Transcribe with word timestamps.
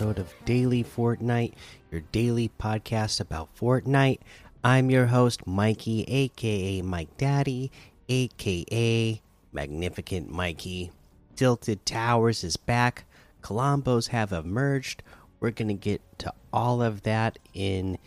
episode 0.00 0.18
of 0.18 0.32
Daily 0.46 0.82
Fortnite, 0.82 1.52
your 1.90 2.00
daily 2.10 2.50
podcast 2.58 3.20
about 3.20 3.54
Fortnite. 3.54 4.20
I'm 4.64 4.88
your 4.88 5.04
host, 5.04 5.46
Mikey, 5.46 6.04
aka 6.08 6.80
Mike 6.80 7.14
Daddy, 7.18 7.70
aka 8.08 9.20
Magnificent 9.52 10.30
Mikey. 10.30 10.90
Tilted 11.36 11.84
Towers 11.84 12.42
is 12.42 12.56
back, 12.56 13.04
Klombos 13.42 14.08
have 14.08 14.32
emerged. 14.32 15.02
We're 15.38 15.50
going 15.50 15.68
to 15.68 15.74
get 15.74 16.00
to 16.20 16.32
all 16.50 16.80
of 16.80 17.02
that 17.02 17.38
in 17.52 17.98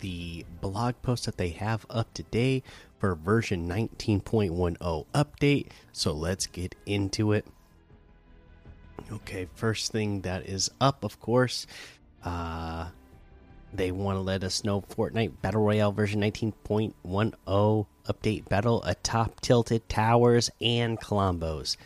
the 0.00 0.44
blog 0.60 0.96
post 1.00 1.24
that 1.24 1.38
they 1.38 1.48
have 1.50 1.86
up 1.88 2.12
today 2.12 2.62
for 2.98 3.14
version 3.14 3.66
19.10 3.66 5.06
update. 5.14 5.68
So 5.92 6.12
let's 6.12 6.46
get 6.46 6.74
into 6.84 7.32
it. 7.32 7.46
Okay, 9.12 9.48
first 9.54 9.92
thing 9.92 10.22
that 10.22 10.48
is 10.48 10.70
up, 10.80 11.04
of 11.04 11.20
course, 11.20 11.66
uh, 12.24 12.88
they 13.72 13.90
want 13.90 14.16
to 14.16 14.20
let 14.20 14.44
us 14.44 14.64
know 14.64 14.80
Fortnite 14.80 15.40
Battle 15.42 15.62
Royale 15.62 15.92
version 15.92 16.20
19.10 16.20 17.86
update 18.06 18.48
battle 18.48 18.82
atop 18.84 19.40
tilted 19.40 19.88
towers 19.88 20.50
and 20.60 21.00
Klombos. 21.00 21.76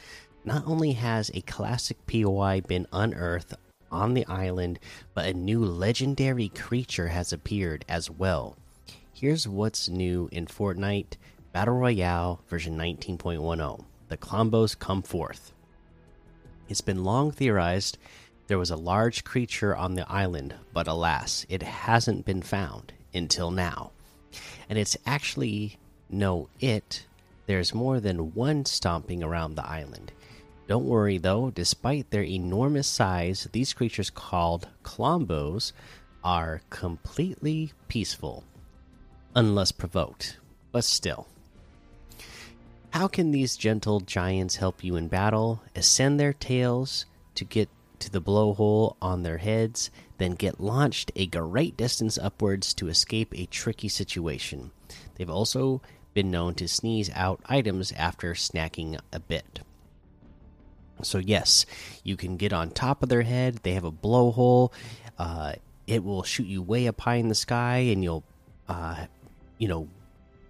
Not 0.45 0.67
only 0.67 0.93
has 0.93 1.31
a 1.33 1.41
classic 1.43 1.97
POI 2.07 2.61
been 2.61 2.87
unearthed 2.93 3.55
on 3.91 4.15
the 4.15 4.27
island, 4.27 4.79
but 5.15 5.27
a 5.27 5.35
new 5.35 5.65
legendary 5.65 6.49
creature 6.51 7.09
has 7.09 7.33
appeared 7.33 7.85
as 7.89 8.11
well. 8.11 8.57
Here's 9.13 9.49
what's 9.49 9.89
new 9.89 10.29
in 10.31 10.47
Fortnite 10.47 11.17
Battle 11.53 11.75
Royale 11.75 12.41
version 12.49 12.77
19.10 12.77 13.85
The 14.09 14.17
Klombos 14.17 14.79
come 14.79 15.03
forth. 15.03 15.53
It's 16.69 16.83
been 16.83 17.05
long 17.05 17.31
theorized 17.31 17.99
there 18.47 18.59
was 18.59 18.71
a 18.71 18.77
large 18.77 19.25
creature 19.25 19.77
on 19.77 19.95
the 19.95 20.11
island, 20.11 20.55
but 20.73 20.89
alas, 20.89 21.45
it 21.49 21.63
hasn't 21.63 22.25
been 22.25 22.43
found 22.43 22.93
until 23.13 23.51
now. 23.51 23.93
And 24.69 24.79
it's 24.79 24.97
actually 25.07 25.79
no 26.11 26.49
it, 26.61 27.07
there's 27.47 27.75
more 27.75 28.01
than 28.01 28.35
one 28.35 28.65
stomping 28.67 29.23
around 29.23 29.55
the 29.55 29.67
island. 29.67 30.13
Don't 30.67 30.85
worry 30.85 31.17
though, 31.17 31.51
despite 31.51 32.11
their 32.11 32.23
enormous 32.25 32.87
size, 32.87 33.49
these 33.53 33.73
creatures 33.73 34.11
called 34.11 34.69
Klombos 34.83 35.73
are 36.23 36.61
completely 36.69 37.73
peaceful, 37.89 38.45
unless 39.35 39.73
provoked, 39.73 40.39
but 40.73 40.85
still. 40.85 41.27
How 42.91 43.07
can 43.07 43.31
these 43.31 43.57
gentle 43.57 44.01
giants 44.01 44.57
help 44.57 44.83
you 44.83 44.97
in 44.97 45.09
battle? 45.09 45.63
Ascend 45.77 46.19
their 46.19 46.33
tails 46.33 47.07
to 47.35 47.45
get 47.45 47.69
to 48.01 48.11
the 48.11 48.21
blowhole 48.21 48.97
on 49.03 49.23
their 49.23 49.39
heads, 49.39 49.91
then 50.19 50.33
get 50.33 50.61
launched 50.61 51.13
a 51.17 51.27
great 51.27 51.77
distance 51.77 52.17
upwards 52.19 52.73
to 52.75 52.89
escape 52.89 53.33
a 53.35 53.47
tricky 53.47 53.89
situation. 53.89 54.71
They've 55.17 55.31
also 55.31 55.83
been 56.15 56.31
known 56.31 56.55
to 56.55 56.69
sneeze 56.69 57.11
out 57.15 57.41
items 57.47 57.93
after 57.93 58.35
snacking 58.35 58.99
a 59.13 59.21
bit. 59.21 59.61
So, 61.03 61.19
yes, 61.19 61.67
you 62.03 62.17
can 62.17 62.37
get 62.37 62.53
on 62.53 62.71
top 62.71 63.03
of 63.03 63.09
their 63.09 63.23
head. 63.23 63.61
They 63.63 63.75
have 63.75 63.85
a 63.85 63.93
blowhole. 63.93 64.73
Uh, 65.17 65.53
it 65.87 66.03
will 66.03 66.25
shoot 66.25 66.47
you 66.47 66.63
way 66.63 66.89
up 66.89 67.01
high 67.01 67.17
in 67.17 67.29
the 67.29 67.35
sky, 67.35 67.79
and 67.79 68.03
you'll, 68.03 68.25
uh, 68.69 69.07
you 69.59 69.69
know, 69.69 69.89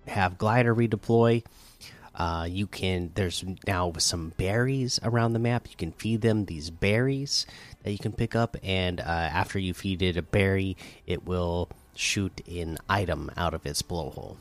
have 0.07 0.39
glider 0.39 0.75
redeploy. 0.75 1.45
Uh, 2.19 2.49
you 2.51 2.67
can 2.67 3.13
there's 3.15 3.45
now 3.65 3.93
some 3.97 4.33
berries 4.37 4.99
around 5.05 5.33
the 5.33 5.39
map. 5.39 5.69
You 5.71 5.77
can 5.77 5.93
feed 5.93 6.21
them 6.21 6.45
these 6.45 6.69
berries 6.69 7.47
that 7.85 7.93
you 7.93 7.99
can 7.99 8.13
pick 8.13 8.35
up, 8.35 8.57
and 8.63 9.01
uh, 9.01 9.05
after 9.05 9.59
you 9.59 9.73
feed 9.73 10.03
it 10.03 10.17
a 10.17 10.23
berry, 10.23 10.77
it 11.07 11.25
will 11.25 11.71
shoot 11.95 12.41
an 12.49 12.77
item 12.89 13.31
out 13.37 13.55
of 13.55 13.65
its 13.65 13.83
blowhole. 13.83 14.37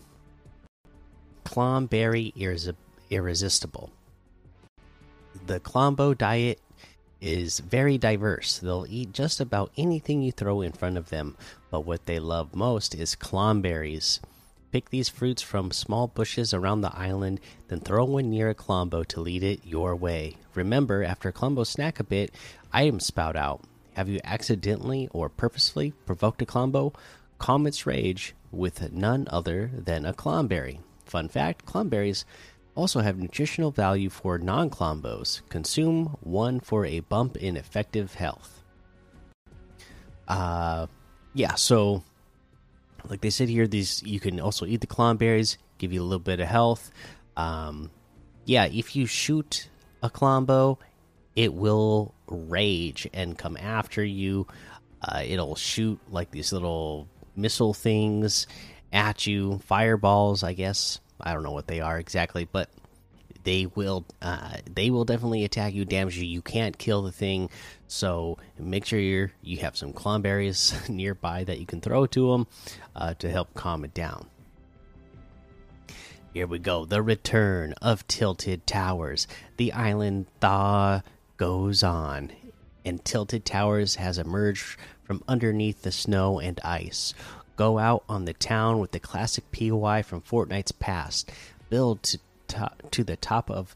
Klomberry 1.45 2.33
is 2.35 2.71
irresistible. 3.11 3.91
The 5.45 5.59
Klombo 5.59 6.17
diet 6.17 6.59
is 7.21 7.59
very 7.59 7.97
diverse. 7.99 8.57
They'll 8.57 8.87
eat 8.89 9.13
just 9.13 9.39
about 9.39 9.71
anything 9.77 10.23
you 10.23 10.31
throw 10.31 10.61
in 10.61 10.71
front 10.71 10.97
of 10.97 11.09
them, 11.09 11.37
but 11.69 11.81
what 11.81 12.07
they 12.07 12.19
love 12.19 12.55
most 12.55 12.95
is 12.95 13.15
klomberries. 13.15 14.19
Pick 14.71 14.89
these 14.89 15.07
fruits 15.07 15.41
from 15.41 15.71
small 15.71 16.07
bushes 16.07 16.53
around 16.53 16.81
the 16.81 16.95
island, 16.95 17.39
then 17.69 17.79
throw 17.79 18.03
one 18.03 18.29
near 18.29 18.49
a 18.49 18.55
Klombo 18.55 19.05
to 19.07 19.21
lead 19.21 19.43
it 19.43 19.65
your 19.65 19.95
way. 19.95 20.35
Remember, 20.55 21.03
after 21.03 21.29
a 21.29 21.33
Klombo 21.33 21.65
snack 21.65 21.99
a 21.99 22.03
bit, 22.03 22.33
items 22.73 23.05
spout 23.05 23.35
out. 23.35 23.61
Have 23.93 24.09
you 24.09 24.19
accidentally 24.23 25.07
or 25.11 25.29
purposefully 25.29 25.93
provoked 26.05 26.41
a 26.41 26.45
Klombo? 26.45 26.93
Calm 27.39 27.65
its 27.65 27.85
rage 27.85 28.35
with 28.51 28.91
none 28.91 29.27
other 29.31 29.71
than 29.73 30.05
a 30.05 30.13
Klomberry. 30.13 30.79
Fun 31.05 31.29
fact 31.29 31.65
Klomberries 31.65 32.25
also 32.75 32.99
have 32.99 33.17
nutritional 33.17 33.71
value 33.71 34.09
for 34.09 34.37
non 34.37 34.69
Klombos. 34.69 35.41
Consume 35.49 36.17
one 36.21 36.59
for 36.59 36.85
a 36.85 36.99
bump 36.99 37.37
in 37.37 37.55
effective 37.55 38.15
health. 38.15 38.61
Uh, 40.27 40.87
yeah, 41.33 41.55
so 41.55 42.03
like 43.09 43.21
they 43.21 43.29
said 43.29 43.49
here, 43.49 43.67
these 43.67 44.03
you 44.03 44.19
can 44.19 44.39
also 44.39 44.65
eat 44.65 44.81
the 44.81 44.87
klomberries, 44.87 45.57
give 45.77 45.93
you 45.93 46.01
a 46.01 46.03
little 46.03 46.19
bit 46.19 46.39
of 46.39 46.47
health. 46.47 46.91
Um, 47.35 47.91
yeah, 48.45 48.65
if 48.65 48.95
you 48.95 49.05
shoot 49.05 49.69
a 50.01 50.09
klombo, 50.09 50.77
it 51.35 51.53
will 51.53 52.13
rage 52.27 53.07
and 53.13 53.37
come 53.37 53.57
after 53.57 54.03
you. 54.03 54.47
Uh, 55.01 55.21
it'll 55.25 55.55
shoot 55.55 55.99
like 56.09 56.31
these 56.31 56.51
little 56.51 57.07
missile 57.35 57.73
things 57.73 58.47
at 58.91 59.27
you, 59.27 59.59
fireballs. 59.59 60.43
I 60.43 60.53
guess 60.53 60.99
I 61.21 61.33
don't 61.33 61.43
know 61.43 61.51
what 61.51 61.67
they 61.67 61.81
are 61.81 61.99
exactly, 61.99 62.45
but 62.51 62.69
they 63.47 63.65
will 63.65 64.03
uh, 64.21 64.57
they 64.69 64.89
will 64.89 65.05
definitely 65.05 65.45
attack 65.45 65.73
you, 65.73 65.85
damage 65.85 66.17
you. 66.17 66.25
You 66.25 66.41
can't 66.41 66.77
kill 66.77 67.01
the 67.01 67.13
thing, 67.13 67.49
so 67.87 68.37
make 68.59 68.83
sure 68.83 68.99
you 68.99 69.29
you 69.41 69.59
have 69.59 69.77
some 69.77 69.93
klomberries 69.93 70.89
nearby 70.89 71.45
that 71.45 71.57
you 71.57 71.65
can 71.65 71.79
throw 71.79 72.05
to 72.07 72.31
them 72.31 72.47
uh, 72.93 73.13
to 73.13 73.31
help 73.31 73.53
calm 73.53 73.85
it 73.85 73.93
down. 73.93 74.27
Here 76.33 76.45
we 76.45 76.59
go. 76.59 76.83
The 76.83 77.01
return 77.01 77.73
of 77.81 78.05
Tilted 78.09 78.67
Towers. 78.67 79.27
The 79.55 79.71
island 79.71 80.25
thaw 80.41 81.01
goes 81.37 81.83
on, 81.83 82.33
and 82.83 83.03
Tilted 83.05 83.45
Towers 83.45 83.95
has 83.95 84.17
emerged 84.17 84.77
from 85.03 85.23
underneath 85.25 85.83
the 85.83 85.93
snow 85.93 86.41
and 86.41 86.59
ice. 86.65 87.13
Go 87.55 87.77
out 87.77 88.03
on 88.09 88.25
the 88.25 88.33
town 88.33 88.79
with 88.79 88.91
the 88.91 88.99
classic 88.99 89.49
POI 89.53 90.03
from 90.03 90.21
Fortnite's 90.21 90.73
past. 90.73 91.31
Build 91.69 92.03
to 92.03 92.19
top, 92.47 92.83
to 92.91 93.03
the 93.03 93.15
top 93.15 93.49
of 93.49 93.75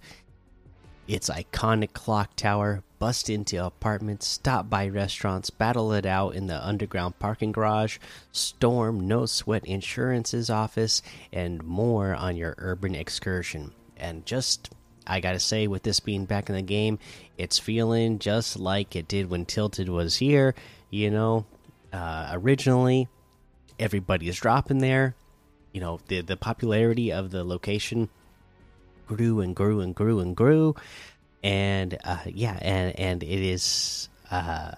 its 1.08 1.30
iconic 1.30 1.94
clock 1.94 2.36
tower, 2.36 2.84
bust 3.00 3.30
into 3.30 3.64
apartments, 3.64 4.28
stop 4.28 4.70
by 4.70 4.88
restaurants, 4.88 5.50
battle 5.50 5.92
it 5.94 6.06
out 6.06 6.36
in 6.36 6.48
the 6.48 6.66
underground 6.66 7.18
parking 7.20 7.52
garage, 7.52 7.98
storm 8.32 9.08
No 9.08 9.26
Sweat 9.26 9.66
Insurance's 9.66 10.50
office, 10.50 11.02
and 11.34 11.64
more 11.64 12.16
on 12.16 12.38
your 12.38 12.56
urban 12.60 12.96
excursion. 12.96 13.74
And 13.98 14.26
just, 14.26 14.70
I 15.06 15.20
gotta 15.20 15.40
say, 15.40 15.68
with 15.68 15.84
this 15.84 16.00
being 16.00 16.26
back 16.26 16.50
in 16.50 16.56
the 16.56 16.62
game, 16.62 17.00
it's 17.38 17.60
feeling 17.60 18.20
just 18.20 18.58
like 18.58 18.96
it 18.96 19.08
did 19.08 19.30
when 19.30 19.46
Tilted 19.46 19.90
was 19.90 20.16
here. 20.16 20.56
You 20.90 21.10
know, 21.10 21.46
uh, 21.92 22.30
originally, 22.34 23.08
everybody 23.80 24.30
is 24.30 24.38
dropping 24.38 24.80
there. 24.80 25.16
You 25.74 25.82
know, 25.82 26.00
the 26.08 26.22
the 26.22 26.38
popularity 26.38 27.12
of 27.12 27.32
the 27.32 27.44
location 27.44 28.10
grew 29.16 29.42
and 29.42 29.56
grew 29.56 29.82
and 29.82 29.94
grew 29.94 30.20
and 30.20 30.36
grew, 30.36 30.76
and 31.44 31.98
uh, 32.04 32.20
yeah, 32.26 32.58
and 32.62 32.98
and 33.00 33.24
it 33.24 33.30
is. 33.30 34.10
Uh, 34.30 34.72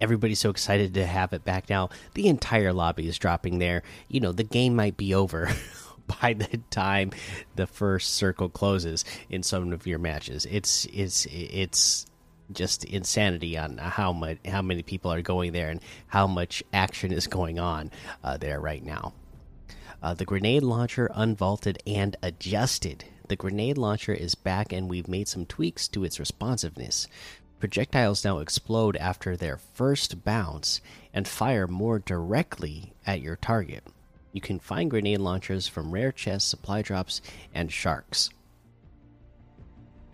everybody's 0.00 0.38
so 0.38 0.48
excited 0.48 0.94
to 0.94 1.04
have 1.04 1.34
it 1.34 1.44
back 1.44 1.68
now. 1.68 1.90
The 2.14 2.28
entire 2.28 2.72
lobby 2.72 3.06
is 3.06 3.18
dropping 3.18 3.58
there. 3.58 3.82
You 4.08 4.20
know, 4.20 4.32
the 4.32 4.44
game 4.44 4.74
might 4.74 4.96
be 4.96 5.14
over 5.14 5.50
by 6.22 6.32
the 6.32 6.58
time 6.70 7.12
the 7.56 7.66
first 7.66 8.14
circle 8.14 8.48
closes 8.48 9.04
in 9.28 9.42
some 9.42 9.72
of 9.72 9.86
your 9.86 9.98
matches. 9.98 10.46
It's 10.50 10.86
it's 10.92 11.26
it's 11.30 12.06
just 12.52 12.84
insanity 12.84 13.56
on 13.58 13.78
how 13.78 14.12
much 14.12 14.38
how 14.46 14.62
many 14.62 14.82
people 14.82 15.12
are 15.12 15.22
going 15.22 15.52
there 15.52 15.68
and 15.68 15.80
how 16.06 16.26
much 16.26 16.62
action 16.72 17.12
is 17.12 17.26
going 17.26 17.58
on 17.58 17.90
uh, 18.24 18.36
there 18.36 18.60
right 18.60 18.84
now. 18.84 19.12
Uh, 20.02 20.14
the 20.14 20.24
grenade 20.24 20.62
launcher 20.62 21.10
unvaulted 21.14 21.78
and 21.86 22.16
adjusted. 22.22 23.04
The 23.28 23.36
grenade 23.36 23.78
launcher 23.78 24.12
is 24.14 24.34
back, 24.34 24.72
and 24.72 24.88
we've 24.88 25.08
made 25.08 25.28
some 25.28 25.46
tweaks 25.46 25.86
to 25.88 26.04
its 26.04 26.18
responsiveness. 26.18 27.06
Projectiles 27.58 28.24
now 28.24 28.38
explode 28.38 28.96
after 28.96 29.36
their 29.36 29.58
first 29.58 30.24
bounce 30.24 30.80
and 31.12 31.28
fire 31.28 31.66
more 31.66 31.98
directly 31.98 32.94
at 33.06 33.20
your 33.20 33.36
target. 33.36 33.84
You 34.32 34.40
can 34.40 34.58
find 34.58 34.90
grenade 34.90 35.20
launchers 35.20 35.68
from 35.68 35.90
rare 35.90 36.12
chests, 36.12 36.48
supply 36.48 36.82
drops, 36.82 37.20
and 37.52 37.70
sharks. 37.70 38.30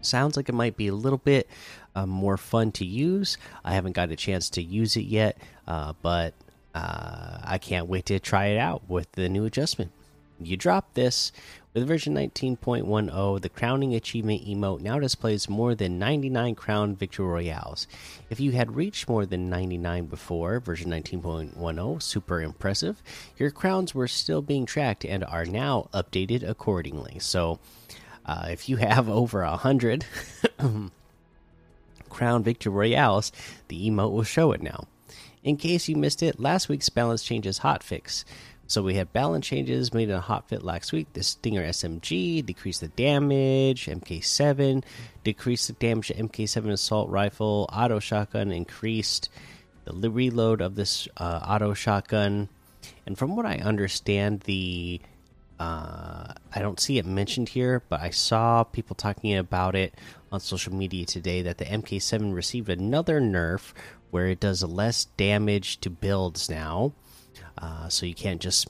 sounds 0.01 0.37
like 0.37 0.49
it 0.49 0.55
might 0.55 0.77
be 0.77 0.89
a 0.89 0.95
little 0.95 1.19
bit 1.19 1.49
uh, 1.95 2.07
more 2.07 2.37
fun 2.37 2.73
to 2.73 2.85
use. 2.85 3.39
I 3.65 3.75
haven't 3.75 3.93
got 3.93 4.11
a 4.11 4.17
chance 4.17 4.51
to 4.51 4.63
use 4.63 4.97
it 4.97 5.05
yet, 5.05 5.39
uh, 5.67 5.93
but 6.03 6.35
uh, 6.77 7.39
I 7.43 7.57
can't 7.57 7.89
wait 7.89 8.05
to 8.07 8.21
try 8.21 8.47
it 8.47 8.59
out 8.59 8.83
with 8.87 9.11
the 9.13 9.31
new 9.31 9.47
adjustment. 9.47 9.93
You 10.39 10.59
drop 10.59 10.93
this 10.93 11.33
with 11.73 11.89
version 11.89 12.15
19.10, 12.15 13.41
the 13.41 13.49
crowning 13.49 13.95
achievement 13.95 14.47
emote 14.47 14.83
now 14.83 14.99
displays 14.99 15.49
more 15.49 15.75
than 15.75 15.99
99 15.99 16.55
crown 16.55 16.95
victory 16.95 17.25
royales. 17.25 17.87
If 18.29 18.41
you 18.41 18.53
had 18.53 18.77
reached 18.77 19.09
more 19.09 19.25
than 19.25 19.49
99 19.49 20.05
before 20.07 20.61
version 20.61 20.91
19.10, 20.91 22.03
super 22.03 22.43
impressive. 22.43 23.03
Your 23.39 23.51
crowns 23.51 23.95
were 23.95 24.09
still 24.09 24.43
being 24.43 24.67
tracked 24.67 25.07
and 25.07 25.25
are 25.25 25.47
now 25.47 25.89
updated 25.95 26.47
accordingly. 26.47 27.19
So, 27.21 27.59
uh, 28.27 28.49
if 28.51 28.69
you 28.69 28.77
have 28.77 29.09
over 29.09 29.41
a 29.41 29.57
hundred 29.57 30.05
crown 32.11 32.43
victory 32.43 32.73
royales, 32.73 33.33
the 33.69 33.89
emote 33.89 34.13
will 34.13 34.25
show 34.25 34.53
it 34.53 34.63
now. 34.63 34.85
In 35.47 35.57
case 35.57 35.89
you 35.89 35.95
missed 35.95 36.25
it, 36.25 36.41
last 36.41 36.69
week's 36.69 36.89
balance 36.89 37.23
changes 37.23 37.61
hotfix. 37.61 38.25
So 38.67 38.83
we 38.83 38.95
had 38.95 39.13
balance 39.13 39.47
changes 39.47 39.95
made 39.95 40.09
in 40.09 40.17
a 40.17 40.21
hotfix 40.21 40.65
last 40.65 40.93
week. 40.93 41.07
The 41.13 41.23
Stinger 41.23 41.63
SMG 41.63 42.45
decreased 42.45 42.81
the 42.81 42.89
damage. 42.89 43.87
MK7 43.87 44.83
decreased 45.23 45.69
the 45.69 45.75
damage. 45.75 46.09
MK7 46.09 46.73
assault 46.73 47.11
rifle. 47.11 47.71
Auto 47.73 48.01
shotgun 48.01 48.51
increased 48.51 49.29
the 49.85 50.11
reload 50.11 50.61
of 50.61 50.75
this 50.75 51.07
uh, 51.17 51.39
auto 51.47 51.75
shotgun. 51.75 52.49
And 53.07 53.17
from 53.17 53.37
what 53.37 53.47
I 53.47 53.59
understand, 53.59 54.41
the 54.41 55.01
uh, 55.59 56.35
I 56.55 56.61
don't 56.61 56.81
see 56.81 56.99
it 56.99 57.07
mentioned 57.07 57.51
here, 57.51 57.83
but 57.89 58.01
I 58.01 58.11
saw 58.11 58.65
people 58.65 58.95
talking 58.95 59.37
about 59.37 59.75
it 59.75 59.95
on 60.31 60.41
social 60.41 60.75
media 60.75 61.07
today 61.07 61.41
that 61.43 61.59
the 61.59 61.65
MK7 61.65 62.35
received 62.35 62.69
another 62.69 63.21
nerf 63.21 63.73
where 64.11 64.29
it 64.29 64.41
does 64.41 64.63
less 64.63 65.07
damage 65.17 65.81
to 65.81 65.91
builds 65.91 66.49
now. 66.49 66.93
Uh, 67.59 67.89
so 67.89 68.07
you 68.07 68.15
can't 68.15 68.41
just, 68.41 68.69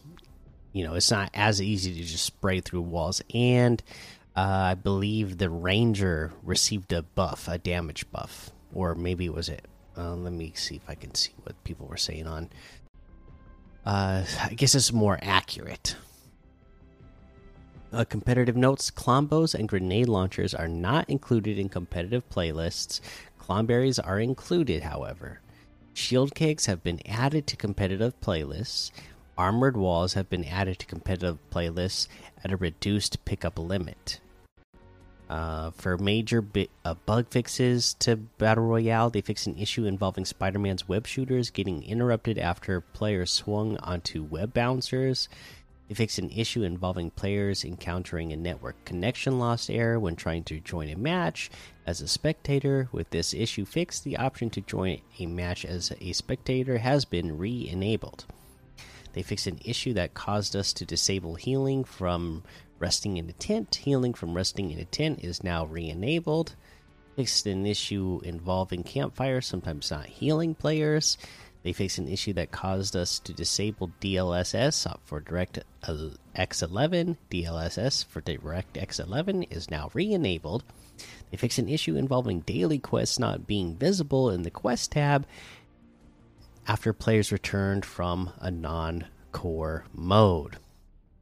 you 0.72 0.84
know, 0.84 0.94
it's 0.94 1.10
not 1.10 1.30
as 1.34 1.60
easy 1.60 1.94
to 1.94 2.02
just 2.02 2.24
spray 2.24 2.60
through 2.60 2.82
walls. 2.82 3.20
And 3.34 3.82
uh, 4.36 4.40
I 4.40 4.74
believe 4.74 5.38
the 5.38 5.50
Ranger 5.50 6.32
received 6.42 6.92
a 6.92 7.02
buff, 7.02 7.48
a 7.48 7.58
damage 7.58 8.10
buff, 8.10 8.50
or 8.72 8.94
maybe 8.94 9.28
was 9.28 9.48
it. 9.48 9.66
Uh, 9.96 10.14
let 10.14 10.32
me 10.32 10.52
see 10.54 10.76
if 10.76 10.88
I 10.88 10.94
can 10.94 11.14
see 11.14 11.32
what 11.42 11.62
people 11.64 11.86
were 11.86 11.96
saying 11.96 12.26
on. 12.26 12.50
Uh, 13.84 14.24
I 14.42 14.54
guess 14.54 14.74
it's 14.74 14.92
more 14.92 15.18
accurate. 15.22 15.96
Uh, 17.92 18.04
competitive 18.04 18.56
notes 18.56 18.90
Klombos 18.90 19.54
and 19.54 19.68
grenade 19.68 20.08
launchers 20.08 20.54
are 20.54 20.68
not 20.68 21.08
included 21.08 21.58
in 21.58 21.68
competitive 21.68 22.28
playlists. 22.28 23.00
Klomberries 23.46 24.00
are 24.04 24.18
included, 24.18 24.82
however. 24.82 25.40
Shield 25.94 26.34
cakes 26.34 26.66
have 26.66 26.82
been 26.82 27.00
added 27.06 27.46
to 27.46 27.56
competitive 27.56 28.20
playlists. 28.20 28.90
Armored 29.38 29.76
walls 29.76 30.14
have 30.14 30.28
been 30.28 30.44
added 30.44 30.78
to 30.80 30.86
competitive 30.86 31.38
playlists 31.50 32.08
at 32.42 32.52
a 32.52 32.56
reduced 32.56 33.24
pickup 33.24 33.58
limit. 33.58 34.20
Uh, 35.28 35.70
for 35.72 35.98
major 35.98 36.44
uh, 36.84 36.94
bug 37.06 37.26
fixes 37.30 37.94
to 37.94 38.16
Battle 38.16 38.64
Royale, 38.64 39.10
they 39.10 39.20
fixed 39.20 39.46
an 39.46 39.58
issue 39.58 39.84
involving 39.84 40.24
Spider 40.24 40.58
Man's 40.58 40.88
web 40.88 41.06
shooters 41.06 41.50
getting 41.50 41.82
interrupted 41.82 42.38
after 42.38 42.80
players 42.80 43.32
swung 43.32 43.76
onto 43.78 44.22
web 44.22 44.54
bouncers. 44.54 45.28
They 45.88 45.94
fixed 45.94 46.18
an 46.18 46.30
issue 46.30 46.64
involving 46.64 47.10
players 47.10 47.64
encountering 47.64 48.32
a 48.32 48.36
network 48.36 48.84
connection 48.84 49.38
loss 49.38 49.70
error 49.70 50.00
when 50.00 50.16
trying 50.16 50.42
to 50.44 50.58
join 50.58 50.88
a 50.88 50.96
match 50.96 51.50
as 51.86 52.00
a 52.00 52.08
spectator. 52.08 52.88
With 52.90 53.10
this 53.10 53.32
issue 53.32 53.64
fixed, 53.64 54.02
the 54.02 54.16
option 54.16 54.50
to 54.50 54.60
join 54.60 55.00
a 55.18 55.26
match 55.26 55.64
as 55.64 55.92
a 56.00 56.12
spectator 56.12 56.78
has 56.78 57.04
been 57.04 57.38
re 57.38 57.68
enabled. 57.68 58.24
They 59.12 59.22
fixed 59.22 59.46
an 59.46 59.60
issue 59.64 59.94
that 59.94 60.14
caused 60.14 60.56
us 60.56 60.72
to 60.74 60.84
disable 60.84 61.36
healing 61.36 61.84
from 61.84 62.42
resting 62.78 63.16
in 63.16 63.30
a 63.30 63.32
tent. 63.32 63.76
Healing 63.76 64.12
from 64.12 64.34
resting 64.34 64.70
in 64.72 64.78
a 64.78 64.84
tent 64.84 65.20
is 65.22 65.44
now 65.44 65.66
re 65.66 65.88
enabled. 65.88 66.54
Fixed 67.14 67.46
an 67.46 67.64
issue 67.64 68.20
involving 68.24 68.82
campfire, 68.82 69.40
sometimes 69.40 69.90
not 69.90 70.04
healing 70.06 70.54
players. 70.54 71.16
They 71.66 71.72
face 71.72 71.98
an 71.98 72.06
issue 72.06 72.32
that 72.34 72.52
caused 72.52 72.94
us 72.94 73.18
to 73.18 73.32
disable 73.32 73.90
DLSS 74.00 74.86
for 75.02 75.20
DirectX 75.20 76.62
11. 76.62 77.16
DLSS 77.28 78.06
for 78.06 78.20
DirectX 78.20 79.00
11 79.00 79.42
is 79.50 79.68
now 79.68 79.90
re 79.92 80.12
enabled. 80.12 80.62
They 81.28 81.36
fix 81.36 81.58
an 81.58 81.68
issue 81.68 81.96
involving 81.96 82.42
daily 82.42 82.78
quests 82.78 83.18
not 83.18 83.48
being 83.48 83.74
visible 83.74 84.30
in 84.30 84.42
the 84.42 84.50
quest 84.52 84.92
tab 84.92 85.26
after 86.68 86.92
players 86.92 87.32
returned 87.32 87.84
from 87.84 88.30
a 88.38 88.52
non 88.52 89.06
core 89.32 89.86
mode. 89.92 90.58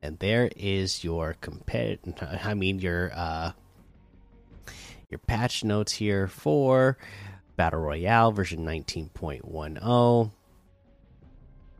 And 0.02 0.18
there 0.18 0.50
is 0.56 1.02
your 1.02 1.36
competitive, 1.40 2.16
I 2.44 2.52
mean, 2.52 2.80
your, 2.80 3.12
uh, 3.14 3.52
your 5.08 5.20
patch 5.20 5.64
notes 5.64 5.92
here 5.92 6.28
for 6.28 6.98
Battle 7.56 7.80
Royale 7.80 8.32
version 8.32 8.64
19.10. 8.64 10.30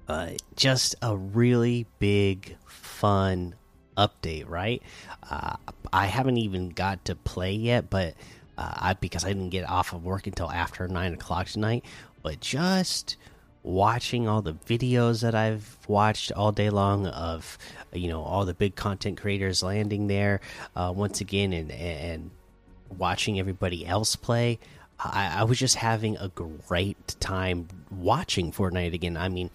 Uh, 0.06 0.30
just 0.56 0.94
a 1.00 1.16
really 1.16 1.86
big, 1.98 2.56
fun 2.66 3.54
update, 3.96 4.48
right? 4.48 4.82
Uh, 5.30 5.56
I 5.92 6.06
haven't 6.06 6.36
even 6.36 6.70
got 6.70 7.04
to 7.06 7.14
play 7.14 7.52
yet, 7.52 7.88
but 7.88 8.14
uh, 8.58 8.72
I 8.76 8.94
because 8.94 9.24
I 9.24 9.28
didn't 9.28 9.50
get 9.50 9.68
off 9.68 9.92
of 9.92 10.04
work 10.04 10.26
until 10.26 10.50
after 10.50 10.86
nine 10.88 11.14
o'clock 11.14 11.46
tonight. 11.46 11.84
But 12.22 12.40
just 12.40 13.16
watching 13.62 14.28
all 14.28 14.42
the 14.42 14.52
videos 14.52 15.22
that 15.22 15.34
I've 15.34 15.78
watched 15.88 16.30
all 16.32 16.52
day 16.52 16.68
long 16.68 17.06
of 17.06 17.56
you 17.92 18.08
know 18.08 18.22
all 18.22 18.44
the 18.44 18.52
big 18.54 18.76
content 18.76 19.18
creators 19.18 19.62
landing 19.62 20.06
there 20.06 20.40
uh, 20.76 20.92
once 20.94 21.20
again 21.22 21.52
and 21.52 21.72
and 21.72 22.30
watching 22.98 23.38
everybody 23.38 23.86
else 23.86 24.16
play 24.16 24.58
I, 25.04 25.40
I 25.40 25.44
was 25.44 25.58
just 25.58 25.76
having 25.76 26.16
a 26.16 26.28
great 26.28 27.16
time 27.20 27.68
watching 27.90 28.52
Fortnite 28.52 28.94
again. 28.94 29.16
I 29.16 29.28
mean, 29.28 29.50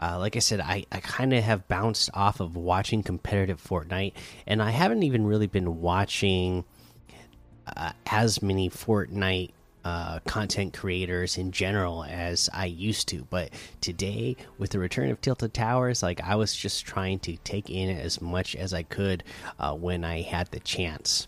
uh, 0.00 0.18
like 0.18 0.36
I 0.36 0.38
said, 0.38 0.60
I, 0.60 0.86
I 0.90 1.00
kind 1.00 1.34
of 1.34 1.44
have 1.44 1.68
bounced 1.68 2.10
off 2.14 2.40
of 2.40 2.56
watching 2.56 3.02
competitive 3.02 3.62
Fortnite, 3.62 4.14
and 4.46 4.62
I 4.62 4.70
haven't 4.70 5.02
even 5.02 5.26
really 5.26 5.46
been 5.46 5.80
watching 5.80 6.64
uh, 7.76 7.92
as 8.06 8.42
many 8.42 8.70
Fortnite 8.70 9.50
uh, 9.84 10.20
content 10.26 10.72
creators 10.74 11.38
in 11.38 11.52
general 11.52 12.04
as 12.04 12.48
I 12.52 12.66
used 12.66 13.08
to. 13.08 13.26
But 13.30 13.50
today, 13.80 14.36
with 14.58 14.70
the 14.70 14.78
return 14.78 15.10
of 15.10 15.20
Tilted 15.20 15.54
Towers, 15.54 16.02
like 16.02 16.22
I 16.22 16.36
was 16.36 16.54
just 16.54 16.86
trying 16.86 17.18
to 17.20 17.36
take 17.38 17.70
in 17.70 17.96
as 17.96 18.20
much 18.20 18.56
as 18.56 18.72
I 18.72 18.82
could 18.82 19.24
uh, 19.58 19.74
when 19.74 20.04
I 20.04 20.22
had 20.22 20.50
the 20.50 20.60
chance. 20.60 21.26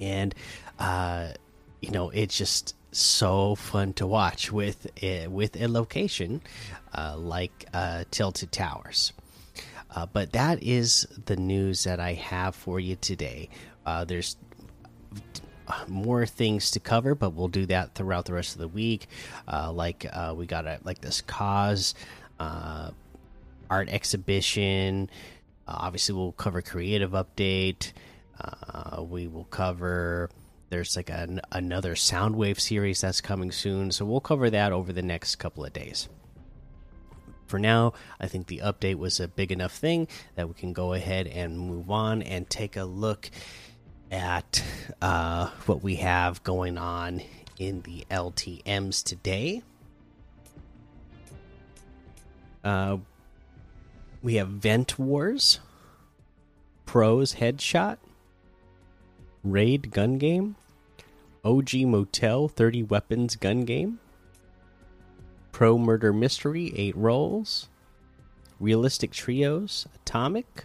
And 0.00 0.34
uh, 0.78 1.32
you 1.80 1.90
know 1.90 2.10
it's 2.10 2.36
just 2.36 2.74
so 2.92 3.54
fun 3.54 3.92
to 3.94 4.06
watch 4.06 4.50
with 4.50 4.86
a, 5.02 5.26
with 5.28 5.60
a 5.60 5.68
location 5.68 6.40
uh, 6.94 7.16
like 7.16 7.66
uh, 7.74 8.04
Tilted 8.10 8.52
Towers. 8.52 9.12
Uh, 9.94 10.06
but 10.06 10.32
that 10.32 10.62
is 10.62 11.06
the 11.26 11.36
news 11.36 11.84
that 11.84 12.00
I 12.00 12.14
have 12.14 12.54
for 12.54 12.78
you 12.78 12.96
today. 12.96 13.48
Uh, 13.86 14.04
there's 14.04 14.36
more 15.86 16.26
things 16.26 16.70
to 16.72 16.80
cover, 16.80 17.14
but 17.14 17.30
we'll 17.30 17.48
do 17.48 17.66
that 17.66 17.94
throughout 17.94 18.26
the 18.26 18.32
rest 18.34 18.54
of 18.54 18.60
the 18.60 18.68
week. 18.68 19.06
Uh, 19.50 19.72
like 19.72 20.06
uh, 20.12 20.34
we 20.36 20.46
got 20.46 20.66
a, 20.66 20.78
like 20.84 21.00
this 21.00 21.20
KAWS 21.22 21.94
art 23.70 23.88
exhibition. 23.88 25.10
obviously, 25.66 26.14
we'll 26.14 26.32
cover 26.32 26.62
creative 26.62 27.12
update. 27.12 27.92
we 29.00 29.26
will 29.26 29.44
cover 29.44 30.30
there's 30.70 30.96
like 30.96 31.10
an, 31.10 31.40
another 31.50 31.94
Soundwave 31.94 32.60
series 32.60 33.00
that's 33.00 33.20
coming 33.20 33.50
soon, 33.52 33.90
so 33.90 34.04
we'll 34.04 34.20
cover 34.20 34.50
that 34.50 34.72
over 34.72 34.92
the 34.92 35.02
next 35.02 35.36
couple 35.36 35.64
of 35.64 35.72
days. 35.72 36.08
For 37.46 37.58
now, 37.58 37.94
I 38.20 38.26
think 38.26 38.46
the 38.46 38.58
update 38.58 38.96
was 38.96 39.20
a 39.20 39.28
big 39.28 39.50
enough 39.50 39.72
thing 39.72 40.06
that 40.34 40.48
we 40.48 40.54
can 40.54 40.74
go 40.74 40.92
ahead 40.92 41.26
and 41.26 41.58
move 41.58 41.90
on 41.90 42.22
and 42.22 42.48
take 42.48 42.76
a 42.76 42.84
look 42.84 43.30
at 44.10 44.62
uh, 45.00 45.48
what 45.64 45.82
we 45.82 45.96
have 45.96 46.42
going 46.44 46.76
on 46.76 47.22
in 47.58 47.80
the 47.82 48.04
LTMs 48.10 49.02
today. 49.02 49.62
Uh, 52.62 52.98
we 54.22 54.34
have 54.34 54.48
Vent 54.48 54.98
Wars, 54.98 55.60
Pros 56.84 57.36
Headshot, 57.36 57.96
Raid 59.44 59.90
Gun 59.90 60.18
Game, 60.18 60.56
OG 61.44 61.74
Motel 61.86 62.48
30 62.48 62.82
Weapons 62.84 63.36
Gun 63.36 63.64
Game, 63.64 64.00
Pro 65.52 65.78
Murder 65.78 66.12
Mystery 66.12 66.72
8 66.76 66.96
Rolls, 66.96 67.68
Realistic 68.60 69.12
Trios 69.12 69.86
Atomic, 69.94 70.64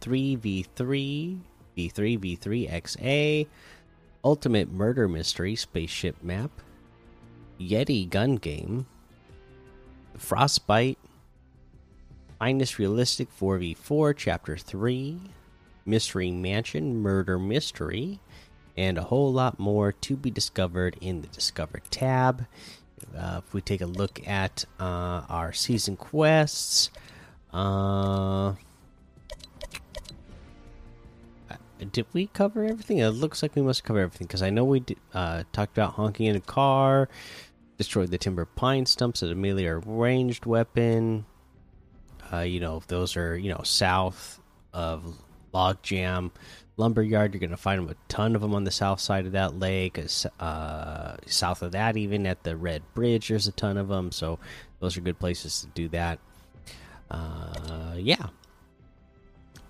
3v3 0.00 1.40
V3, 1.76 2.18
V3 2.18 2.70
XA, 2.70 3.46
Ultimate 4.24 4.72
Murder 4.72 5.08
Mystery 5.08 5.54
Spaceship 5.54 6.22
Map, 6.22 6.50
Yeti 7.60 8.08
Gun 8.08 8.36
Game, 8.36 8.86
Frostbite, 10.16 10.98
Finest 12.38 12.78
Realistic 12.78 13.28
4v4 13.38 14.16
Chapter 14.16 14.56
3, 14.56 15.20
Mystery 15.86 16.30
Mansion 16.30 16.96
Murder 16.96 17.38
Mystery, 17.38 18.20
and 18.76 18.98
a 18.98 19.02
whole 19.02 19.32
lot 19.32 19.58
more 19.58 19.92
to 19.92 20.16
be 20.16 20.30
discovered 20.30 20.96
in 21.00 21.22
the 21.22 21.28
Discover 21.28 21.80
tab. 21.90 22.46
Uh, 23.16 23.40
if 23.44 23.54
we 23.54 23.60
take 23.60 23.80
a 23.80 23.86
look 23.86 24.26
at 24.26 24.64
uh, 24.80 25.22
our 25.28 25.52
season 25.52 25.96
quests, 25.96 26.90
uh, 27.52 28.54
did 31.92 32.06
we 32.12 32.26
cover 32.28 32.64
everything? 32.64 32.98
It 32.98 33.08
looks 33.10 33.42
like 33.42 33.54
we 33.54 33.62
must 33.62 33.84
cover 33.84 34.00
everything 34.00 34.26
because 34.26 34.42
I 34.42 34.50
know 34.50 34.64
we 34.64 34.80
did, 34.80 34.98
uh, 35.14 35.44
talked 35.52 35.76
about 35.76 35.94
honking 35.94 36.26
in 36.26 36.36
a 36.36 36.40
car, 36.40 37.08
destroyed 37.78 38.10
the 38.10 38.18
timber 38.18 38.44
pine 38.44 38.86
stumps 38.86 39.22
at 39.22 39.30
a 39.30 39.80
ranged 39.86 40.46
weapon. 40.46 41.26
Uh, 42.32 42.40
you 42.40 42.60
know, 42.60 42.82
those 42.88 43.16
are 43.16 43.36
you 43.36 43.50
know 43.50 43.60
south 43.62 44.40
of 44.72 45.16
Logjam 45.56 46.30
Lumberyard, 46.76 47.32
you're 47.32 47.40
gonna 47.40 47.56
find 47.56 47.80
them 47.80 47.88
a 47.88 48.12
ton 48.12 48.34
of 48.34 48.42
them 48.42 48.54
on 48.54 48.64
the 48.64 48.70
south 48.70 49.00
side 49.00 49.24
of 49.24 49.32
that 49.32 49.58
lake. 49.58 49.98
Uh, 50.38 51.16
south 51.26 51.62
of 51.62 51.72
that, 51.72 51.96
even 51.96 52.26
at 52.26 52.42
the 52.42 52.54
Red 52.54 52.82
Bridge, 52.92 53.28
there's 53.28 53.46
a 53.46 53.52
ton 53.52 53.78
of 53.78 53.88
them. 53.88 54.12
So 54.12 54.38
those 54.80 54.96
are 54.96 55.00
good 55.00 55.18
places 55.18 55.62
to 55.62 55.66
do 55.68 55.88
that. 55.88 56.18
Uh, 57.10 57.94
yeah. 57.96 58.26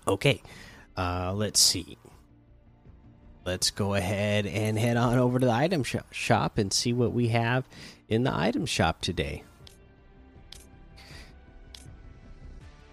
Okay. 0.05 0.41
Uh, 0.97 1.31
let's 1.33 1.61
see. 1.61 1.97
Let's 3.45 3.71
go 3.71 3.93
ahead 3.93 4.45
and 4.45 4.77
head 4.77 4.97
on 4.97 5.17
over 5.17 5.39
to 5.39 5.45
the 5.45 5.53
item 5.53 5.83
sh 5.83 5.95
shop 6.11 6.57
and 6.57 6.73
see 6.73 6.91
what 6.91 7.13
we 7.13 7.29
have 7.29 7.65
in 8.09 8.23
the 8.23 8.35
item 8.35 8.65
shop 8.65 8.99
today. 8.99 9.43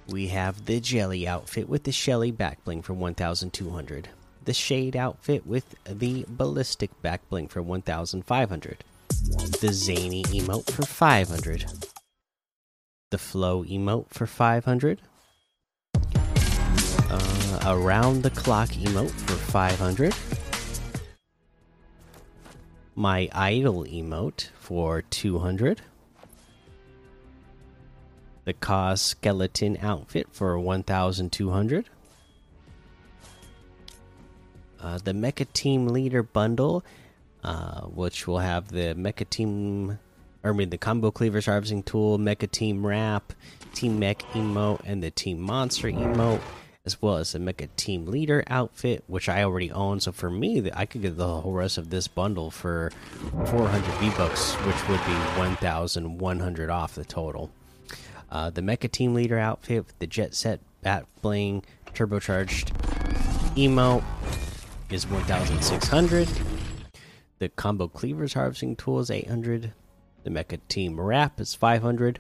We 0.09 0.29
have 0.29 0.67
the 0.67 0.81
Jelly 0.81 1.27
outfit 1.27 1.69
with 1.69 1.85
the 1.85 1.93
Shelly 1.93 2.31
back 2.31 2.63
bling 2.65 2.83
for 2.83 2.93
1200. 2.93 4.09
The 4.45 4.53
Shade 4.53 4.95
outfit 4.95 5.47
with 5.47 5.75
the 5.87 6.27
Ballistic 6.29 6.91
back 7.01 7.27
bling 7.31 7.49
for 7.49 7.63
1500. 7.63 8.85
The 9.61 9.71
Zany 9.73 10.23
emote 10.25 10.71
for 10.71 10.83
500. 10.83 11.65
The 13.11 13.19
Flow 13.19 13.65
emote 13.65 14.11
for 14.11 14.27
500. 14.27 15.01
Uh, 17.11 17.61
around 17.67 18.23
the 18.23 18.31
Clock 18.31 18.71
emote 18.71 19.11
for 19.11 19.37
500. 19.37 20.15
My 22.95 23.31
Idol 23.33 23.85
emote 23.85 24.51
for 24.59 25.01
200 25.01 25.81
the 28.45 28.53
KAWS 28.53 29.01
Skeleton 29.01 29.79
outfit 29.81 30.29
for 30.33 30.59
1,200. 30.59 31.89
Uh, 34.81 34.99
the 35.03 35.13
Mecha 35.13 35.51
Team 35.55 35.89
Leader 35.89 36.23
bundle, 36.23 36.85
uh, 37.43 37.83
which 37.83 38.27
will 38.27 38.41
have 38.41 38.69
the 38.69 38.95
Mecha 38.95 39.29
Team, 39.29 39.99
or 40.43 40.51
I 40.51 40.55
mean 40.55 40.69
the 40.69 40.77
Combo 40.77 41.11
Cleavers 41.11 41.47
Harvesting 41.47 41.83
Tool, 41.83 42.19
Mecha 42.19 42.51
Team 42.51 42.87
Wrap, 42.87 43.33
Team 43.73 43.99
Mech 43.99 44.19
emote, 44.33 44.83
and 44.85 45.03
the 45.03 45.11
Team 45.11 45.41
Monster 45.41 45.89
emote, 45.89 46.43
as 46.85 47.01
well 47.01 47.17
as 47.17 47.33
the 47.33 47.39
Mecha 47.39 47.69
Team 47.77 48.05
Leader 48.05 48.45
outfit, 48.47 49.05
which 49.07 49.27
I 49.31 49.43
already 49.43 49.73
own. 49.73 50.01
So 50.01 50.13
for 50.13 50.29
me, 50.29 50.71
I 50.75 50.85
could 50.85 51.01
get 51.01 51.17
the 51.17 51.41
whole 51.41 51.53
rest 51.53 51.79
of 51.79 51.89
this 51.89 52.07
bundle 52.07 52.51
for 52.51 52.93
400 53.47 53.83
V 54.01 54.11
bucks, 54.19 54.53
which 54.53 54.89
would 54.89 55.01
be 55.07 55.15
1,100 55.39 56.69
off 56.69 56.95
the 56.95 57.07
total. 57.07 57.51
Uh, 58.35 58.51
the 58.51 58.61
Mecha 58.61 58.91
Team 58.91 59.15
Leader 59.15 59.39
outfit 59.39 59.87
with 59.87 59.99
the 60.01 60.09
Jet 60.09 60.35
Set 60.35 60.59
Bat 60.83 61.07
Bling 61.23 61.63
turbocharged 61.95 62.73
emote 63.55 64.03
is 64.91 65.07
1,600. 65.07 66.29
The 67.39 67.49
Combo 67.51 67.87
Cleavers 67.87 68.35
Harvesting 68.35 68.75
Tool 68.75 68.99
is 68.99 69.09
800. 69.09 69.73
The 70.25 70.31
Mecha 70.31 70.59
Team 70.67 71.01
Wrap 71.01 71.39
is 71.39 71.55
500. 71.55 72.19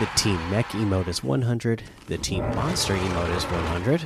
The 0.00 0.08
Team 0.16 0.50
Mech 0.50 0.66
emote 0.70 1.06
is 1.06 1.22
100. 1.22 1.84
The 2.08 2.18
Team 2.18 2.42
Monster 2.56 2.96
emote 2.96 3.36
is 3.36 3.44
100. 3.44 4.02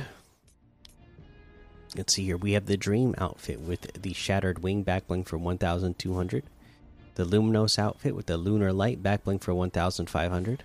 Let's 1.97 2.13
see 2.13 2.25
here. 2.25 2.37
We 2.37 2.51
have 2.51 2.67
the 2.67 2.77
Dream 2.77 3.15
outfit 3.17 3.61
with 3.61 3.99
the 3.99 4.13
Shattered 4.13 4.61
Wing 4.61 4.85
backbling 4.85 5.25
for 5.25 5.39
1,200 5.39 6.43
the 7.15 7.25
Luminos 7.25 7.79
outfit 7.79 8.15
with 8.15 8.27
the 8.27 8.37
Lunar 8.37 8.71
Light 8.71 9.01
backbling 9.01 9.41
for 9.41 9.53
1,500, 9.53 10.63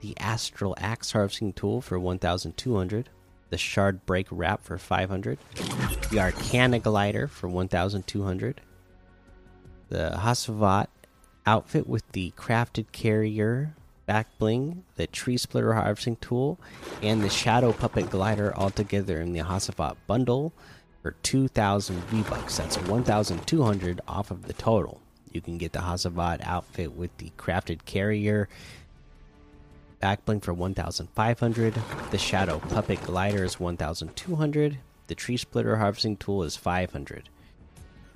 the 0.00 0.14
Astral 0.18 0.74
Axe 0.78 1.12
harvesting 1.12 1.52
tool 1.52 1.80
for 1.80 1.98
1,200, 1.98 3.08
the 3.50 3.58
Shard 3.58 4.06
Break 4.06 4.26
wrap 4.30 4.64
for 4.64 4.78
500, 4.78 5.38
the 6.10 6.20
Arcana 6.20 6.78
glider 6.78 7.28
for 7.28 7.48
1,200, 7.48 8.60
the 9.88 10.12
Hasavat 10.16 10.86
outfit 11.46 11.86
with 11.86 12.10
the 12.12 12.32
crafted 12.36 12.90
carrier 12.92 13.74
back 14.06 14.28
bling, 14.38 14.84
the 14.96 15.06
tree 15.06 15.36
splitter 15.36 15.74
harvesting 15.74 16.16
tool, 16.16 16.58
and 17.02 17.22
the 17.22 17.30
shadow 17.30 17.72
puppet 17.72 18.10
glider 18.10 18.54
all 18.56 18.70
together 18.70 19.20
in 19.20 19.32
the 19.32 19.40
Hasavat 19.40 19.96
bundle 20.06 20.52
for 21.02 21.12
2,000 21.22 21.96
V 22.04 22.22
bucks. 22.22 22.56
That's 22.58 22.78
1,200 22.78 24.00
off 24.06 24.30
of 24.30 24.46
the 24.46 24.52
total. 24.52 25.00
You 25.34 25.42
can 25.42 25.58
get 25.58 25.72
the 25.72 25.80
Hasavat 25.80 26.40
outfit 26.46 26.96
with 26.96 27.16
the 27.18 27.30
crafted 27.36 27.84
carrier. 27.84 28.48
Backbling 30.00 30.42
for 30.42 30.54
1500 30.54 31.74
the 32.10 32.18
shadow 32.18 32.58
puppet 32.58 33.02
glider 33.02 33.44
is 33.44 33.58
1200 33.58 34.78
the 35.06 35.14
tree 35.14 35.36
splitter 35.36 35.76
harvesting 35.76 36.16
tool 36.16 36.42
is 36.42 36.56
500 36.56 37.28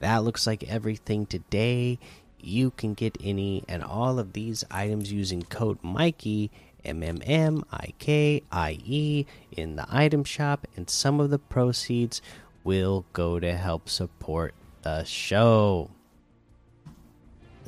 that 0.01 0.19
looks 0.19 0.47
like 0.47 0.63
everything 0.65 1.27
today. 1.27 1.99
You 2.41 2.71
can 2.71 2.95
get 2.95 3.19
any 3.23 3.65
and 3.69 3.83
all 3.83 4.19
of 4.19 4.33
these 4.33 4.65
items 4.71 5.11
using 5.11 5.43
code 5.43 5.83
mikey 5.83 6.51
m 6.85 7.03
m 7.03 7.21
m 7.25 7.65
i 7.73 7.93
k 7.99 8.43
i 8.53 8.79
e 8.85 9.27
in 9.51 9.75
the 9.75 9.87
item 9.91 10.23
shop 10.23 10.67
and 10.77 10.89
some 10.89 11.19
of 11.19 11.31
the 11.31 11.39
proceeds 11.39 12.23
will 12.63 13.05
go 13.13 13.41
to 13.41 13.57
help 13.57 13.89
support 13.89 14.55
the 14.83 15.03
show 15.03 15.91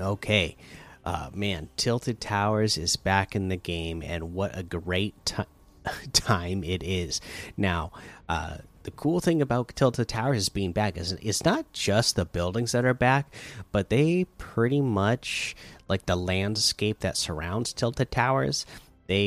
Okay. 0.01 0.57
Uh, 1.05 1.31
man, 1.33 1.69
Tilted 1.77 2.21
Towers 2.21 2.77
is 2.77 2.97
back 2.97 3.35
in 3.35 3.49
the 3.49 3.57
game, 3.57 4.03
and 4.03 4.35
what 4.35 4.57
a 4.57 4.63
great 4.63 5.33
time 6.13 6.63
it 6.63 6.83
is. 6.83 7.21
Now, 7.57 7.93
uh, 8.29 8.59
the 8.83 8.91
cool 8.91 9.21
thing 9.21 9.43
about 9.43 9.75
Tilted 9.75 10.09
Towers 10.09 10.39
is 10.39 10.49
being 10.49 10.73
back 10.73 10.97
is 10.97 11.13
it's 11.13 11.45
not 11.45 11.73
just 11.73 12.17
the 12.17 12.25
buildings 12.25 12.73
that 12.73 12.85
are 12.85 12.95
back, 12.95 13.33
but 13.73 13.91
they 13.91 14.25
pretty 14.39 14.81
much 14.81 15.55
like 15.89 16.07
the 16.07 16.17
landscape 16.17 17.01
that 17.01 17.17
surrounds 17.17 17.73
Tilted 17.73 18.11
Towers. 18.11 18.65
They, 19.07 19.25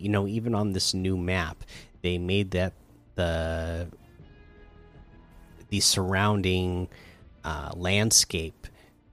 you 0.00 0.08
know, 0.08 0.26
even 0.26 0.54
on 0.54 0.72
this 0.72 0.94
new 0.94 1.16
map, 1.16 1.64
they 2.02 2.18
made 2.18 2.52
that 2.52 2.72
the 3.14 3.88
the 5.68 5.80
surrounding 5.80 6.88
uh, 7.44 7.72
landscape 7.74 8.66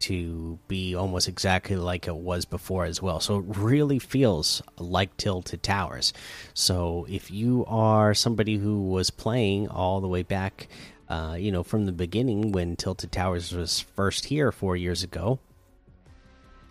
to 0.04 0.60
be 0.68 0.96
almost 0.96 1.30
exactly 1.30 1.78
like 1.78 2.08
it 2.08 2.16
was 2.16 2.44
before 2.44 2.84
as 2.84 3.02
well. 3.02 3.22
So 3.22 3.40
it 3.40 3.46
really 3.48 4.00
feels 4.00 4.62
like 4.78 5.16
Tilted 5.16 5.64
Towers. 5.64 6.12
So 6.54 7.08
if 7.10 7.32
you 7.32 7.64
are 7.68 8.14
somebody 8.14 8.58
who 8.58 8.84
was 8.90 9.10
playing 9.10 9.70
all 9.70 10.02
the 10.02 10.10
way 10.10 10.24
back, 10.24 10.68
uh, 11.08 11.38
you 11.40 11.52
know, 11.52 11.64
from 11.64 11.86
the 11.86 11.94
beginning 11.94 12.52
when 12.52 12.76
Tilted 12.76 13.14
Towers 13.14 13.54
was 13.54 13.80
first 13.80 14.26
here 14.26 14.52
four 14.52 14.76
years 14.76 15.04
ago, 15.04 15.40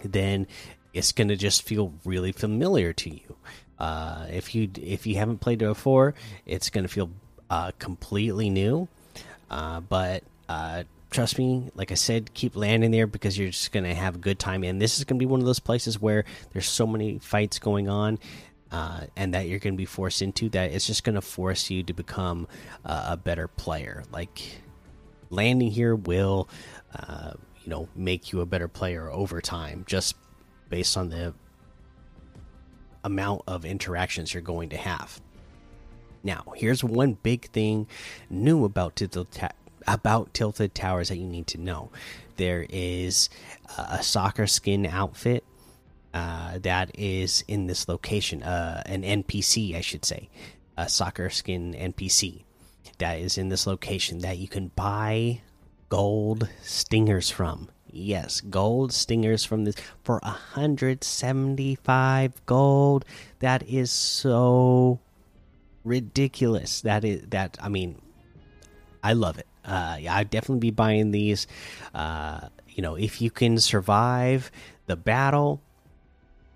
then 0.02 0.46
it's 0.92 1.12
going 1.12 1.28
to 1.28 1.36
just 1.36 1.62
feel 1.62 1.94
really 2.04 2.32
familiar 2.32 2.92
to 2.92 3.10
you. 3.10 3.36
Uh, 3.78 4.26
if 4.30 4.54
you 4.54 4.70
if 4.76 5.06
you 5.06 5.16
haven't 5.16 5.38
played 5.38 5.62
it 5.62 5.66
before, 5.66 6.14
it's 6.44 6.68
going 6.68 6.84
to 6.84 6.88
feel 6.88 7.10
uh, 7.48 7.70
completely 7.78 8.50
new. 8.50 8.88
Uh, 9.50 9.80
but 9.80 10.22
uh, 10.48 10.82
trust 11.12 11.38
me 11.38 11.70
like 11.74 11.92
i 11.92 11.94
said 11.94 12.32
keep 12.32 12.56
landing 12.56 12.90
there 12.90 13.06
because 13.06 13.38
you're 13.38 13.50
just 13.50 13.70
gonna 13.70 13.94
have 13.94 14.16
a 14.16 14.18
good 14.18 14.38
time. 14.38 14.64
And 14.64 14.80
this 14.80 14.98
is 14.98 15.04
gonna 15.04 15.18
be 15.18 15.26
one 15.26 15.40
of 15.40 15.46
those 15.46 15.60
places 15.60 16.00
where 16.00 16.24
there's 16.52 16.68
so 16.68 16.86
many 16.86 17.18
fights 17.18 17.58
going 17.58 17.88
on 17.88 18.18
uh, 18.70 19.02
and 19.16 19.34
that 19.34 19.46
you're 19.46 19.58
gonna 19.58 19.76
be 19.76 19.84
forced 19.84 20.22
into 20.22 20.48
that 20.50 20.72
it's 20.72 20.86
just 20.86 21.04
gonna 21.04 21.20
force 21.20 21.70
you 21.70 21.82
to 21.84 21.92
become 21.92 22.48
uh, 22.84 23.08
a 23.10 23.16
better 23.16 23.46
player. 23.46 24.02
Like 24.10 24.42
landing 25.30 25.70
here 25.70 25.94
will 25.94 26.48
uh, 26.94 27.32
you 27.62 27.70
know 27.70 27.88
make 27.94 28.32
you 28.32 28.40
a 28.40 28.46
better 28.46 28.68
player 28.68 29.10
over 29.10 29.40
time 29.40 29.84
just 29.86 30.16
based 30.68 30.96
on 30.96 31.10
the 31.10 31.34
amount 33.04 33.42
of 33.46 33.64
interactions 33.64 34.32
you're 34.32 34.42
going 34.42 34.70
to 34.70 34.76
have. 34.76 35.20
Now, 36.24 36.44
here's 36.54 36.84
one 36.84 37.14
big 37.14 37.50
thing 37.50 37.88
new 38.30 38.64
about 38.64 38.94
Tilted, 38.96 39.26
about 39.86 40.34
Tilted 40.34 40.74
Towers 40.74 41.08
that 41.08 41.16
you 41.16 41.26
need 41.26 41.46
to 41.48 41.58
know. 41.58 41.90
There 42.36 42.66
is 42.68 43.28
a 43.78 44.02
soccer 44.02 44.46
skin 44.46 44.86
outfit 44.86 45.44
uh, 46.14 46.58
that 46.58 46.90
is 46.98 47.44
in 47.48 47.66
this 47.66 47.88
location, 47.88 48.42
uh, 48.42 48.82
an 48.86 49.02
NPC, 49.02 49.76
I 49.76 49.80
should 49.80 50.04
say, 50.04 50.28
a 50.76 50.86
soccer 50.88 51.30
skin 51.30 51.74
NPC 51.74 52.44
that 52.98 53.18
is 53.18 53.38
in 53.38 53.48
this 53.48 53.66
location 53.66 54.18
that 54.20 54.38
you 54.38 54.46
can 54.48 54.68
buy 54.68 55.40
gold 55.88 56.48
stingers 56.62 57.30
from. 57.30 57.68
Yes, 57.90 58.40
gold 58.40 58.92
stingers 58.92 59.44
from 59.44 59.64
this 59.64 59.74
for 60.02 60.20
175 60.22 62.46
gold. 62.46 63.04
That 63.40 63.68
is 63.68 63.90
so 63.90 65.00
ridiculous. 65.84 66.80
That 66.80 67.04
is 67.04 67.26
that 67.28 67.58
I 67.60 67.68
mean 67.68 68.00
I 69.02 69.12
love 69.12 69.36
it. 69.38 69.46
Uh 69.64 69.98
I'd 70.08 70.30
definitely 70.30 70.60
be 70.60 70.70
buying 70.70 71.10
these. 71.10 71.46
Uh 71.94 72.48
you 72.68 72.82
know, 72.82 72.94
if 72.94 73.20
you 73.20 73.30
can 73.30 73.58
survive 73.58 74.50
the 74.86 74.96
battle, 74.96 75.60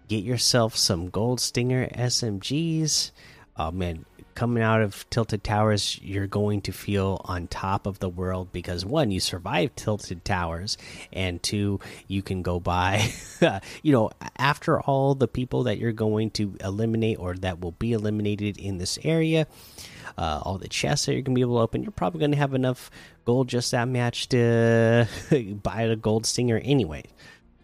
get 0.08 0.24
yourself 0.24 0.76
some 0.76 1.10
gold 1.10 1.40
stinger 1.40 1.88
SMGs. 1.88 3.10
Oh 3.56 3.70
man, 3.70 4.04
coming 4.36 4.62
out 4.62 4.82
of 4.82 5.08
Tilted 5.10 5.42
Towers, 5.42 5.98
you're 6.02 6.28
going 6.28 6.60
to 6.62 6.72
feel 6.72 7.20
on 7.24 7.48
top 7.48 7.86
of 7.86 7.98
the 7.98 8.08
world 8.08 8.52
because 8.52 8.84
one, 8.84 9.10
you 9.10 9.18
survived 9.18 9.76
Tilted 9.76 10.24
Towers, 10.24 10.78
and 11.12 11.42
two, 11.42 11.80
you 12.06 12.22
can 12.22 12.42
go 12.42 12.60
by, 12.60 13.10
you 13.82 13.92
know, 13.92 14.10
after 14.36 14.80
all 14.80 15.16
the 15.16 15.26
people 15.26 15.64
that 15.64 15.78
you're 15.78 15.90
going 15.90 16.30
to 16.32 16.54
eliminate 16.62 17.18
or 17.18 17.34
that 17.34 17.60
will 17.60 17.72
be 17.72 17.92
eliminated 17.92 18.58
in 18.58 18.78
this 18.78 18.98
area. 19.02 19.48
Uh, 20.16 20.40
all 20.44 20.56
the 20.56 20.68
chests 20.68 21.06
that 21.06 21.12
you're 21.12 21.22
gonna 21.22 21.34
be 21.34 21.40
able 21.40 21.56
to 21.56 21.62
open, 21.62 21.82
you're 21.82 21.90
probably 21.90 22.20
gonna 22.20 22.36
have 22.36 22.54
enough 22.54 22.90
gold 23.24 23.48
just 23.48 23.70
that 23.72 23.86
match 23.86 24.28
to 24.28 25.06
buy 25.62 25.82
a 25.82 25.96
gold 25.96 26.24
stinger 26.24 26.58
anyway. 26.64 27.02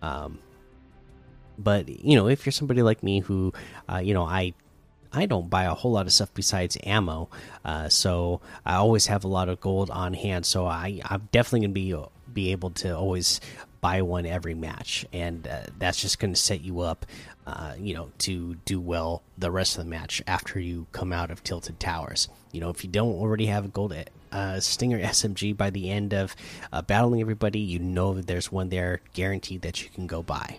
Um, 0.02 0.38
but 1.58 1.88
you 1.88 2.16
know, 2.16 2.28
if 2.28 2.44
you're 2.44 2.52
somebody 2.52 2.82
like 2.82 3.02
me 3.02 3.20
who, 3.20 3.52
uh, 3.88 3.98
you 3.98 4.12
know, 4.12 4.24
I 4.24 4.52
I 5.12 5.26
don't 5.26 5.50
buy 5.50 5.64
a 5.64 5.74
whole 5.74 5.92
lot 5.92 6.06
of 6.06 6.12
stuff 6.12 6.32
besides 6.34 6.78
ammo, 6.84 7.28
uh, 7.64 7.88
so 7.88 8.40
I 8.64 8.74
always 8.74 9.06
have 9.06 9.24
a 9.24 9.28
lot 9.28 9.48
of 9.48 9.60
gold 9.60 9.90
on 9.90 10.14
hand. 10.14 10.46
So 10.46 10.66
I 10.66 11.00
I'm 11.04 11.28
definitely 11.32 11.66
gonna 11.66 11.72
be 11.74 11.94
be 12.32 12.52
able 12.52 12.70
to 12.70 12.96
always 12.96 13.40
buy 13.82 14.00
one 14.00 14.24
every 14.24 14.54
match, 14.54 15.04
and 15.12 15.46
uh, 15.46 15.64
that's 15.78 16.00
just 16.00 16.18
gonna 16.18 16.36
set 16.36 16.62
you 16.62 16.80
up, 16.80 17.04
uh, 17.46 17.74
you 17.78 17.94
know, 17.94 18.10
to 18.18 18.54
do 18.64 18.80
well 18.80 19.22
the 19.36 19.50
rest 19.50 19.76
of 19.76 19.84
the 19.84 19.90
match 19.90 20.22
after 20.26 20.58
you 20.58 20.86
come 20.92 21.12
out 21.12 21.30
of 21.30 21.42
Tilted 21.44 21.78
Towers. 21.78 22.28
You 22.52 22.60
know, 22.60 22.70
if 22.70 22.84
you 22.84 22.90
don't 22.90 23.14
already 23.14 23.46
have 23.46 23.64
a 23.64 23.68
gold 23.68 23.94
uh, 24.30 24.60
Stinger 24.60 24.98
SMG 25.02 25.56
by 25.56 25.70
the 25.70 25.90
end 25.90 26.14
of 26.14 26.34
uh, 26.72 26.80
battling 26.82 27.20
everybody, 27.20 27.60
you 27.60 27.78
know 27.78 28.14
that 28.14 28.26
there's 28.26 28.50
one 28.50 28.70
there 28.70 29.00
guaranteed 29.12 29.62
that 29.62 29.82
you 29.82 29.90
can 29.90 30.06
go 30.06 30.22
buy. 30.22 30.58